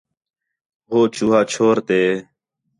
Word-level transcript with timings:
ہو 0.89 0.99
چوہا 1.15 1.39
چھور 1.51 1.77
تے 1.87 2.01